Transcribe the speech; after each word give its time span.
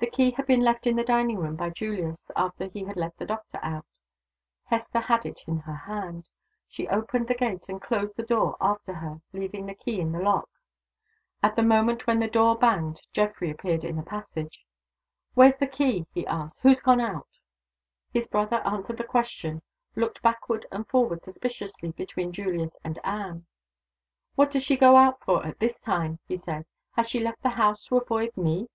The 0.00 0.06
key 0.16 0.30
had 0.30 0.46
been 0.46 0.62
left 0.62 0.86
in 0.86 0.96
the 0.96 1.04
dining 1.04 1.38
room 1.38 1.56
by 1.56 1.68
Julius, 1.68 2.24
after 2.34 2.66
he 2.68 2.84
had 2.84 2.96
let 2.96 3.18
the 3.18 3.26
doctor 3.26 3.60
out. 3.62 3.84
Hester 4.64 4.98
had 4.98 5.26
it 5.26 5.44
in 5.46 5.58
her 5.58 5.74
hand. 5.74 6.26
She 6.66 6.88
opened 6.88 7.28
he 7.28 7.34
gate 7.34 7.68
and 7.68 7.82
closed 7.82 8.16
the 8.16 8.22
door 8.22 8.56
after 8.62 8.94
her, 8.94 9.20
leaving 9.34 9.66
the 9.66 9.74
key 9.74 10.00
in 10.00 10.12
the 10.12 10.18
lock. 10.18 10.48
At 11.42 11.54
the 11.54 11.62
moment 11.62 12.06
when 12.06 12.18
the 12.18 12.30
door 12.30 12.56
banged 12.56 12.96
to 12.96 13.08
Geoffrey 13.12 13.50
appeared 13.50 13.84
in 13.84 13.94
the 13.96 14.02
passage. 14.02 14.64
"Where's 15.34 15.58
the 15.60 15.66
key?" 15.66 16.06
he 16.14 16.26
asked. 16.26 16.60
"Who's 16.62 16.80
gone 16.80 17.02
out?" 17.02 17.38
His 18.10 18.26
brother 18.26 18.66
answered 18.66 18.96
the 18.96 19.04
question. 19.04 19.60
He 19.94 20.00
looked 20.00 20.22
backward 20.22 20.64
and 20.72 20.88
forward 20.88 21.22
suspiciously 21.22 21.90
between 21.92 22.32
Julius 22.32 22.74
and 22.82 22.98
Anne. 23.04 23.44
"What 24.34 24.50
does 24.50 24.62
she 24.64 24.78
go 24.78 24.96
out 24.96 25.20
for 25.20 25.44
at 25.44 25.60
his 25.60 25.78
time?" 25.78 26.20
he 26.26 26.38
said. 26.38 26.64
"Has 26.92 27.06
she 27.06 27.20
left 27.20 27.42
the 27.42 27.50
house 27.50 27.84
to 27.84 27.98
avoid 27.98 28.34
Me?" 28.34 28.70